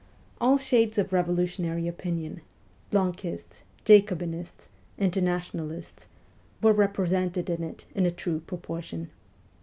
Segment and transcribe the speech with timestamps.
[0.39, 2.41] All shades of revolutionary opinion
[2.89, 6.07] Blanquists, Jacobinists, Internationalists
[6.59, 9.11] were represented in it in a true pro portion.